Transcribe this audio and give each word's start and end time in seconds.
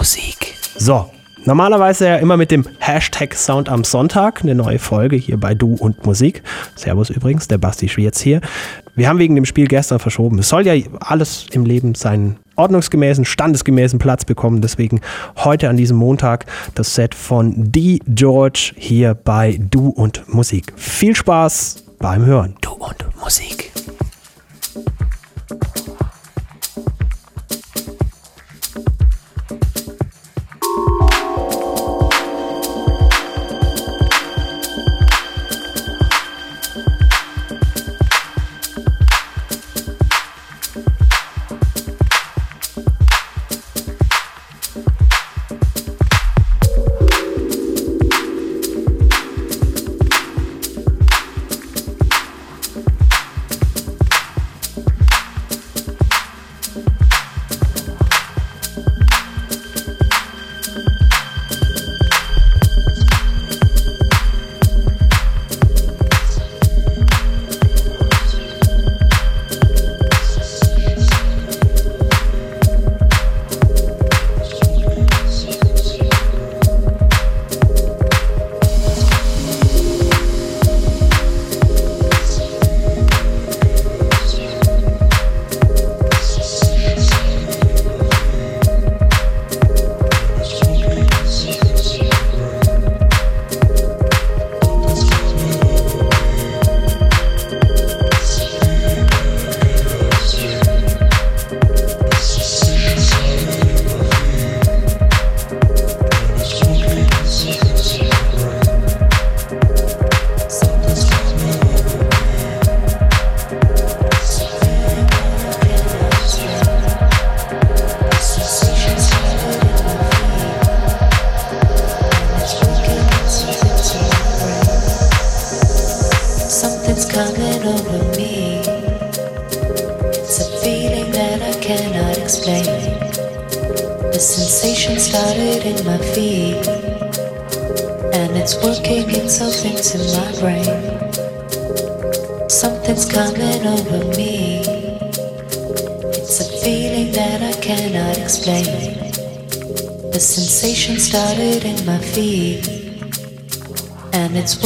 Musik. 0.00 0.54
So, 0.78 1.10
normalerweise 1.44 2.06
ja 2.06 2.16
immer 2.16 2.38
mit 2.38 2.50
dem 2.50 2.64
Hashtag 2.78 3.34
Sound 3.34 3.68
am 3.68 3.84
Sonntag, 3.84 4.40
eine 4.42 4.54
neue 4.54 4.78
Folge 4.78 5.14
hier 5.16 5.36
bei 5.36 5.52
Du 5.52 5.74
und 5.74 6.06
Musik. 6.06 6.42
Servus 6.74 7.10
übrigens, 7.10 7.48
der 7.48 7.58
Basti 7.58 7.86
Schwierz 7.86 8.18
hier. 8.18 8.40
Wir 8.94 9.10
haben 9.10 9.18
wegen 9.18 9.34
dem 9.34 9.44
Spiel 9.44 9.66
gestern 9.66 9.98
verschoben. 9.98 10.38
Es 10.38 10.48
soll 10.48 10.66
ja 10.66 10.72
alles 11.00 11.44
im 11.52 11.66
Leben 11.66 11.94
seinen 11.94 12.38
ordnungsgemäßen, 12.56 13.26
standesgemäßen 13.26 13.98
Platz 13.98 14.24
bekommen. 14.24 14.62
Deswegen 14.62 15.02
heute 15.36 15.68
an 15.68 15.76
diesem 15.76 15.98
Montag 15.98 16.46
das 16.74 16.94
Set 16.94 17.14
von 17.14 17.70
D. 17.70 17.98
George 18.08 18.72
hier 18.76 19.12
bei 19.12 19.60
Du 19.60 19.88
und 19.90 20.22
Musik. 20.32 20.72
Viel 20.76 21.14
Spaß 21.14 21.84
beim 21.98 22.24
Hören. 22.24 22.54
Du 22.62 22.70
und 22.70 23.04
Musik. 23.20 23.69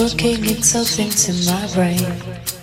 working, 0.05 0.45
it's 0.45 0.69
something 0.69 1.09
to 1.09 1.33
my 1.51 1.67
brain. 1.73 2.54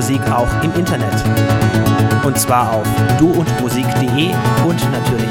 Musik 0.00 0.30
auch 0.32 0.48
im 0.62 0.72
Internet. 0.76 1.12
Und 2.24 2.38
zwar 2.38 2.72
auf 2.72 2.88
duundmusik.de 3.18 4.30
und 4.64 4.92
natürlich 4.92 5.30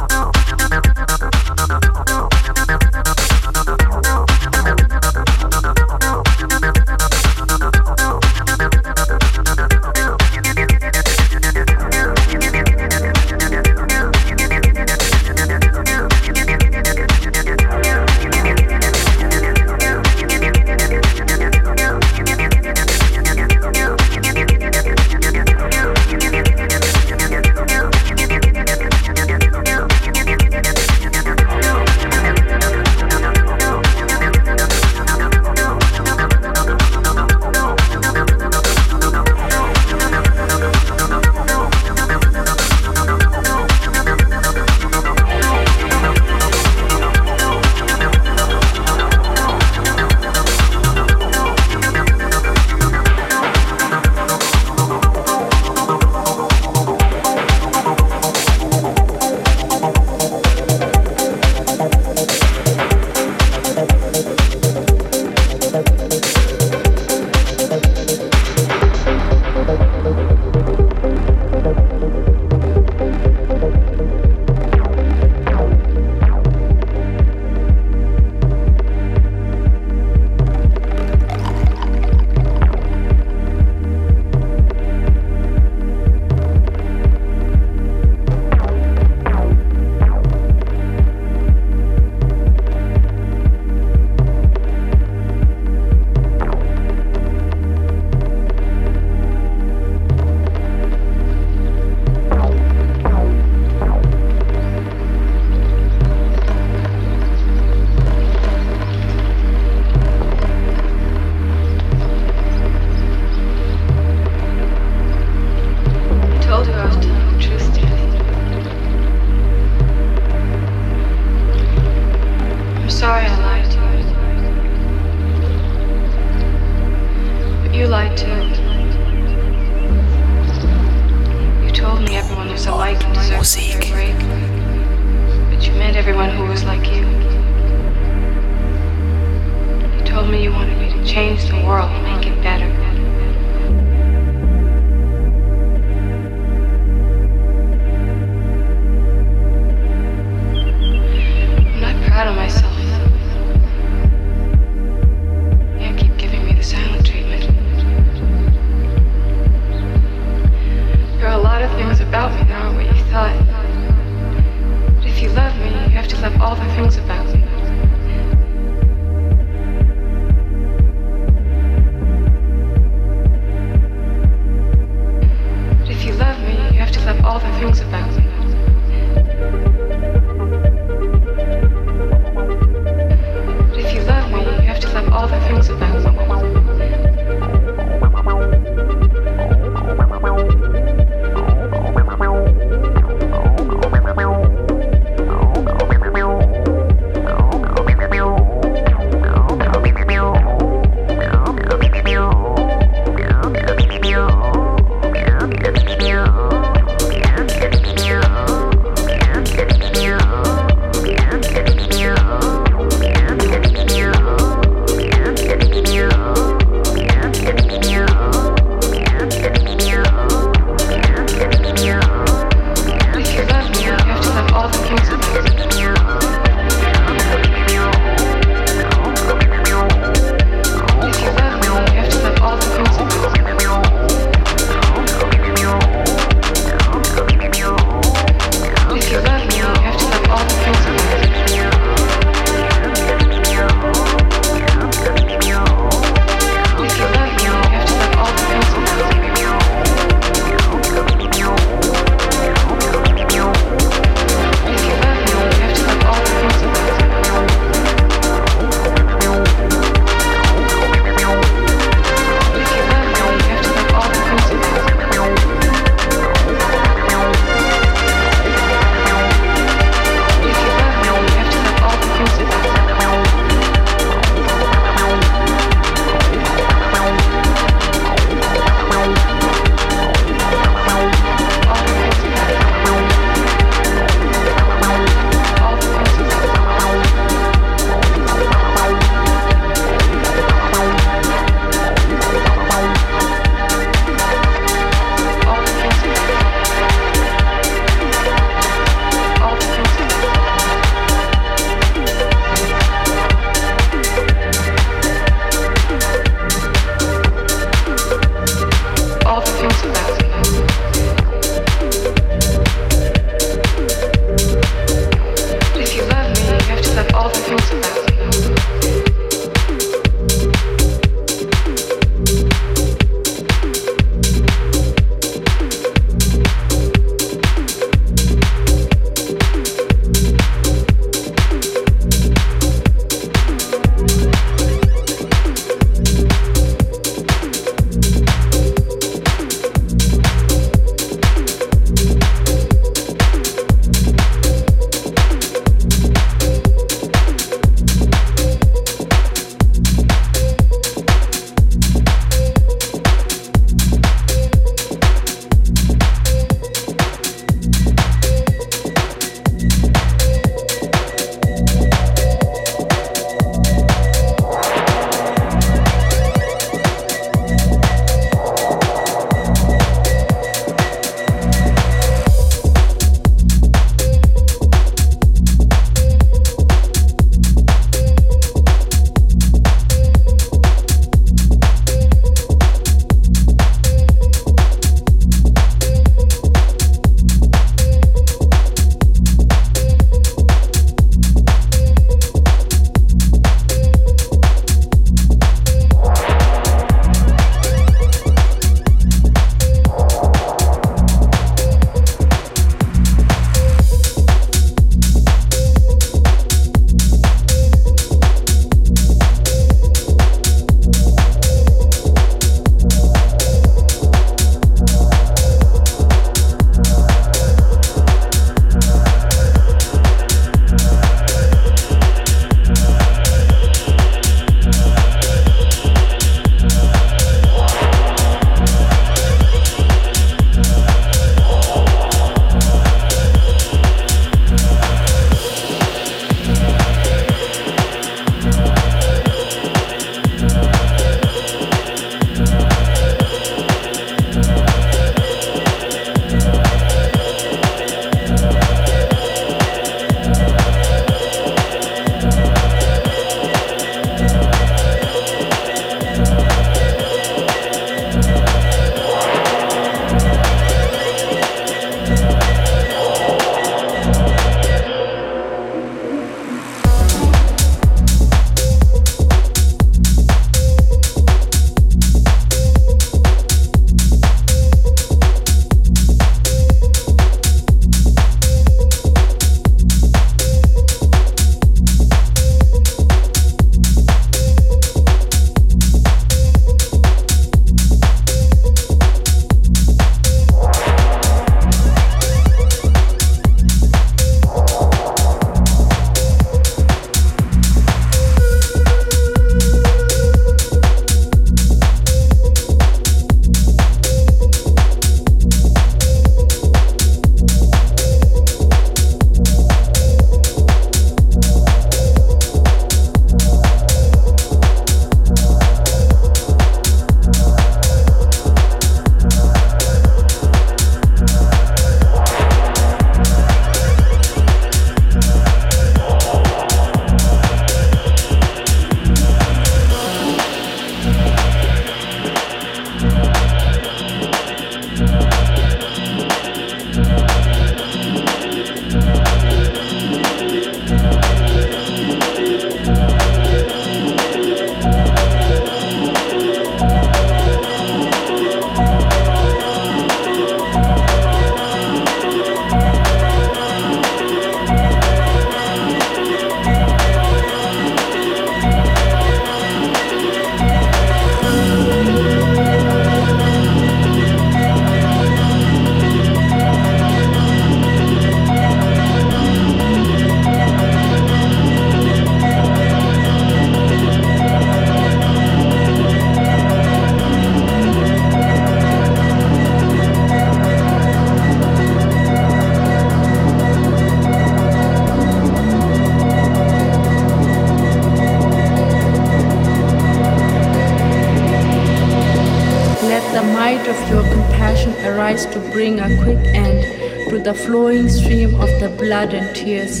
the 597.44 597.52
flowing 597.52 598.08
stream 598.08 598.54
of 598.54 598.70
the 598.80 598.88
blood 598.98 599.34
and 599.34 599.54
tears. 599.54 600.00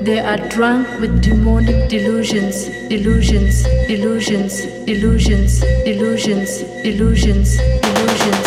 They 0.00 0.20
are 0.20 0.38
drunk 0.48 0.88
with 1.00 1.20
demonic 1.20 1.90
delusions, 1.90 2.64
delusions, 2.88 3.62
delusions, 3.86 4.54
delusions, 4.86 5.60
delusions, 5.84 6.62
delusions, 6.82 7.58
delusions. 7.58 8.45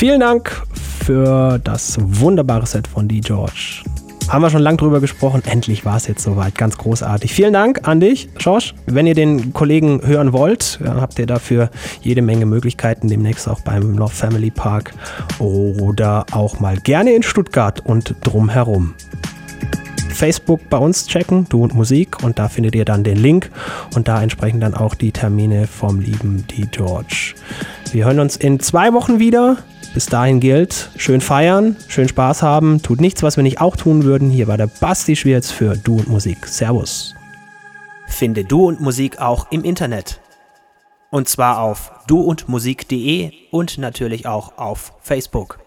Vielen 0.00 0.20
Dank 0.20 0.62
für 1.04 1.58
das 1.62 1.98
wunderbare 2.00 2.64
Set 2.64 2.88
von 2.88 3.06
D. 3.06 3.20
George. 3.20 3.82
Haben 4.30 4.40
wir 4.40 4.48
schon 4.48 4.62
lange 4.62 4.78
drüber 4.78 4.98
gesprochen. 4.98 5.42
Endlich 5.44 5.84
war 5.84 5.98
es 5.98 6.06
jetzt 6.06 6.22
soweit. 6.22 6.54
Ganz 6.54 6.78
großartig. 6.78 7.34
Vielen 7.34 7.52
Dank 7.52 7.86
an 7.86 8.00
dich, 8.00 8.30
Schorsch. 8.38 8.74
Wenn 8.86 9.06
ihr 9.06 9.14
den 9.14 9.52
Kollegen 9.52 10.00
hören 10.02 10.32
wollt, 10.32 10.80
habt 10.82 11.18
ihr 11.18 11.26
dafür 11.26 11.68
jede 12.00 12.22
Menge 12.22 12.46
Möglichkeiten. 12.46 13.08
Demnächst 13.08 13.46
auch 13.46 13.60
beim 13.60 13.98
Love 13.98 14.14
Family 14.14 14.50
Park 14.50 14.94
oder 15.38 16.24
auch 16.32 16.60
mal 16.60 16.78
gerne 16.78 17.12
in 17.12 17.22
Stuttgart 17.22 17.84
und 17.84 18.14
drumherum. 18.22 18.94
Facebook 20.08 20.60
bei 20.70 20.78
uns 20.78 21.08
checken, 21.08 21.44
Du 21.50 21.62
und 21.62 21.74
Musik, 21.74 22.24
und 22.24 22.38
da 22.38 22.48
findet 22.48 22.74
ihr 22.74 22.86
dann 22.86 23.04
den 23.04 23.18
Link 23.18 23.50
und 23.94 24.08
da 24.08 24.22
entsprechend 24.22 24.62
dann 24.62 24.72
auch 24.72 24.94
die 24.94 25.12
Termine 25.12 25.66
vom 25.66 26.00
lieben 26.00 26.46
D. 26.46 26.66
George. 26.70 27.34
Wir 27.92 28.06
hören 28.06 28.20
uns 28.20 28.36
in 28.36 28.60
zwei 28.60 28.94
Wochen 28.94 29.18
wieder. 29.18 29.58
Bis 29.92 30.06
dahin 30.06 30.38
gilt, 30.38 30.90
schön 30.96 31.20
feiern, 31.20 31.76
schön 31.88 32.08
Spaß 32.08 32.42
haben, 32.42 32.80
tut 32.80 33.00
nichts, 33.00 33.24
was 33.24 33.36
wir 33.36 33.42
nicht 33.42 33.60
auch 33.60 33.76
tun 33.76 34.04
würden. 34.04 34.30
Hier 34.30 34.46
war 34.46 34.56
der 34.56 34.68
Basti 34.68 35.16
Schwierz 35.16 35.50
für 35.50 35.76
Du 35.76 35.96
und 35.98 36.08
Musik. 36.08 36.46
Servus. 36.46 37.14
Finde 38.06 38.44
Du 38.44 38.66
und 38.66 38.80
Musik 38.80 39.20
auch 39.20 39.50
im 39.50 39.64
Internet. 39.64 40.20
Und 41.10 41.28
zwar 41.28 41.60
auf 41.60 41.92
duundmusik.de 42.06 43.32
und 43.50 43.78
natürlich 43.78 44.26
auch 44.26 44.58
auf 44.58 44.92
Facebook. 45.00 45.59